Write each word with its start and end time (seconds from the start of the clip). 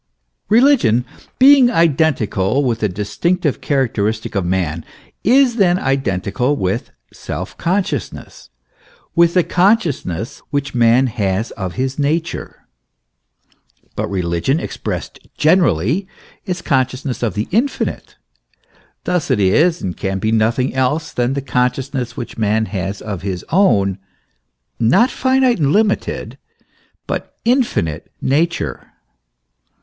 Religion 0.49 1.05
being 1.37 1.69
identical 1.69 2.63
with 2.63 2.79
the 2.79 2.89
distinctive 2.89 3.61
characteristic 3.61 4.33
of 4.33 4.43
man, 4.43 4.83
is 5.23 5.57
then 5.57 5.77
identical 5.77 6.55
with 6.55 6.89
self 7.13 7.55
consciousness 7.59 8.49
with 9.13 9.35
the 9.35 9.43
con 9.43 9.77
sciousness 9.77 10.41
which 10.49 10.73
man 10.73 11.05
has 11.05 11.51
of 11.51 11.73
his 11.73 11.99
nature. 11.99 12.67
But 13.95 14.07
religion, 14.09 14.59
ex 14.59 14.75
pressed 14.75 15.19
generally, 15.37 16.07
is 16.47 16.63
consciousness 16.63 17.21
of 17.21 17.35
the 17.35 17.47
infinite; 17.51 18.15
thus 19.03 19.29
it 19.29 19.39
is 19.39 19.83
and 19.83 19.95
can 19.95 20.17
be 20.17 20.31
nothing 20.31 20.73
else 20.73 21.11
than 21.13 21.33
the 21.33 21.43
consciousness 21.43 22.17
which 22.17 22.39
man 22.39 22.65
has 22.65 23.03
of 23.03 23.21
his 23.21 23.45
own 23.49 23.99
not 24.79 25.11
finite 25.11 25.59
and 25.59 25.71
limited, 25.71 26.39
but 27.05 27.35
infinite 27.45 28.11
nature. 28.19 28.93